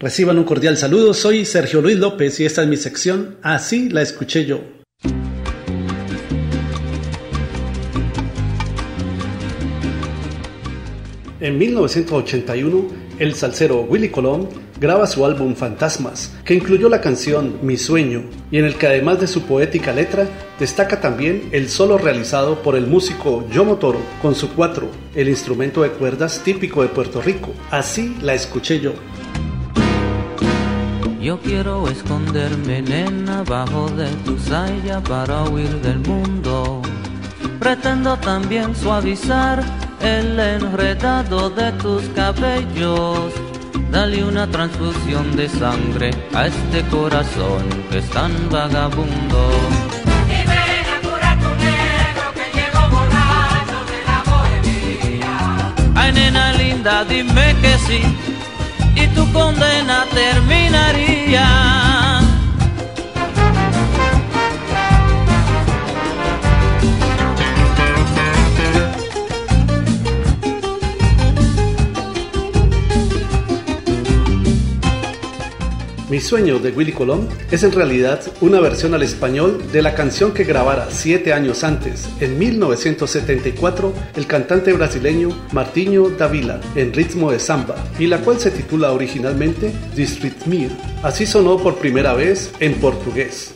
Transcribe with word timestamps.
Reciban 0.00 0.38
un 0.38 0.44
cordial 0.44 0.76
saludo, 0.76 1.12
soy 1.12 1.44
Sergio 1.44 1.82
Luis 1.82 1.96
López 1.96 2.38
y 2.38 2.46
esta 2.46 2.62
es 2.62 2.68
mi 2.68 2.76
sección 2.76 3.36
Así 3.42 3.88
la 3.88 4.00
escuché 4.00 4.46
yo. 4.46 4.60
En 11.40 11.58
1981, 11.58 12.86
el 13.18 13.34
salsero 13.34 13.80
Willy 13.80 14.10
Colón 14.10 14.48
graba 14.80 15.08
su 15.08 15.24
álbum 15.26 15.56
Fantasmas, 15.56 16.32
que 16.44 16.54
incluyó 16.54 16.88
la 16.88 17.00
canción 17.00 17.58
Mi 17.62 17.76
Sueño, 17.76 18.22
y 18.52 18.58
en 18.58 18.66
el 18.66 18.76
que 18.76 18.86
además 18.86 19.20
de 19.20 19.26
su 19.26 19.42
poética 19.42 19.92
letra, 19.92 20.28
destaca 20.60 21.00
también 21.00 21.48
el 21.50 21.68
solo 21.68 21.98
realizado 21.98 22.62
por 22.62 22.76
el 22.76 22.86
músico 22.86 23.48
Yomo 23.50 23.78
Toro 23.78 23.98
con 24.22 24.36
su 24.36 24.50
cuatro, 24.54 24.88
el 25.16 25.28
instrumento 25.28 25.82
de 25.82 25.90
cuerdas 25.90 26.40
típico 26.44 26.82
de 26.82 26.88
Puerto 26.88 27.20
Rico. 27.20 27.52
Así 27.72 28.16
la 28.22 28.34
escuché 28.34 28.78
yo. 28.78 28.92
Yo 31.28 31.38
quiero 31.40 31.86
esconderme, 31.88 32.80
nena, 32.80 33.42
bajo 33.42 33.90
de 33.90 34.08
tu 34.24 34.38
saya 34.38 34.98
para 35.02 35.42
huir 35.42 35.68
del 35.82 35.98
mundo. 35.98 36.80
Pretendo 37.60 38.16
también 38.16 38.74
suavizar 38.74 39.62
el 40.00 40.40
enredado 40.40 41.50
de 41.50 41.70
tus 41.72 42.02
cabellos. 42.16 43.34
Dale 43.90 44.24
una 44.24 44.46
transfusión 44.46 45.36
de 45.36 45.50
sangre 45.50 46.12
a 46.32 46.46
este 46.46 46.80
corazón 46.88 47.62
que 47.90 47.98
es 47.98 48.08
tan 48.08 48.32
vagabundo. 48.48 49.50
Y 50.30 50.40
ven 50.48 50.86
a 50.94 50.98
curar 51.06 51.38
tu 51.44 51.50
negro 51.66 52.24
que 52.38 52.46
llegó 52.56 52.82
borracho 52.88 53.78
de 53.92 53.98
la 54.08 54.18
bohemia. 54.30 55.74
Ay, 55.94 56.10
nena 56.10 56.54
linda, 56.54 57.04
dime 57.04 57.54
que 57.60 57.76
sí, 57.86 58.00
y 58.96 59.06
tu 59.08 59.30
condena 59.30 60.06
terminaría. 60.14 61.17
yeah. 61.28 61.67
Mi 76.10 76.20
sueño 76.20 76.58
de 76.58 76.70
Willy 76.70 76.92
Colón 76.92 77.28
es 77.50 77.64
en 77.64 77.72
realidad 77.72 78.22
una 78.40 78.60
versión 78.60 78.94
al 78.94 79.02
español 79.02 79.62
de 79.70 79.82
la 79.82 79.94
canción 79.94 80.32
que 80.32 80.44
grabara 80.44 80.88
siete 80.90 81.34
años 81.34 81.64
antes, 81.64 82.08
en 82.20 82.38
1974, 82.38 83.92
el 84.16 84.26
cantante 84.26 84.72
brasileño 84.72 85.28
Martinho 85.52 86.08
Davila, 86.08 86.60
en 86.76 86.94
ritmo 86.94 87.30
de 87.30 87.38
samba, 87.38 87.76
y 87.98 88.06
la 88.06 88.20
cual 88.20 88.40
se 88.40 88.50
titula 88.50 88.92
originalmente 88.92 89.70
Distritmir. 89.94 90.70
Así 91.02 91.26
sonó 91.26 91.58
por 91.58 91.76
primera 91.76 92.14
vez 92.14 92.52
en 92.58 92.74
portugués. 92.76 93.54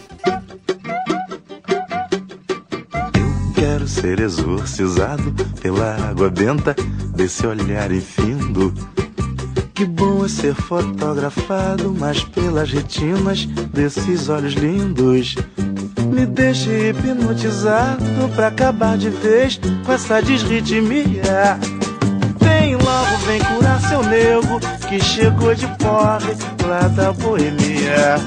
Quero 3.55 3.87
ser 3.87 4.20
exorcizado 4.20 5.33
pela 5.62 6.11
água 6.11 6.28
benta 6.28 6.77
desse 7.16 7.47
olhar 7.47 7.91
infindo. 7.92 8.75
Que 9.83 9.86
bom 9.88 10.25
é 10.25 10.28
ser 10.28 10.55
fotografado, 10.55 11.92
mas 11.98 12.22
pelas 12.22 12.70
retinas 12.70 13.47
desses 13.47 14.28
olhos 14.28 14.52
lindos. 14.52 15.34
Me 16.06 16.25
deixe 16.25 16.91
hipnotizado 16.91 18.28
pra 18.36 18.47
acabar 18.47 18.97
de 18.97 19.10
vez 19.10 19.58
com 19.84 19.92
essa 19.92 20.22
desritmia. 20.22 21.58
Vem 22.38 22.77
logo, 22.77 23.16
vem 23.27 23.41
curar 23.41 23.80
seu 23.80 24.05
nego 24.05 24.60
que 24.88 25.00
chegou 25.00 25.53
de 25.53 25.66
porre 25.66 26.36
lá 26.64 26.86
da 26.86 27.12
boemia. 27.12 28.19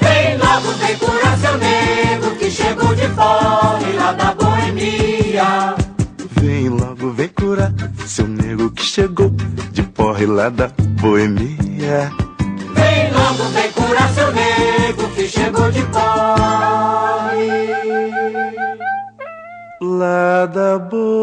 Vem 0.00 0.36
logo, 0.38 0.72
vem 0.78 0.96
curar 0.96 1.38
seu 1.38 1.58
nego 1.58 2.36
que 2.36 2.50
chegou 2.52 2.94
de 2.94 3.08
fora 3.08 3.80
lá 3.96 4.12
da 4.12 4.32
boemia. 4.32 5.74
Vem 6.40 6.68
logo, 6.68 7.10
vem 7.10 7.28
curar 7.28 7.72
seu 8.06 8.28
nego 8.28 8.70
que 8.70 8.84
chegou 8.84 9.32
de 9.72 9.82
porre 9.82 10.26
lá 10.26 10.48
da 10.48 10.70
boemia. 11.00 12.12
Vem 12.74 13.12
logo, 13.12 13.44
vem 13.50 13.72
curar 13.72 14.08
seu 14.10 14.30
nego 14.32 15.08
que 15.14 15.26
chegou 15.28 15.70
de 15.70 15.80
fora. 15.82 17.34
Lá 19.80 20.46
da 20.46 20.78
boemia. 20.78 21.20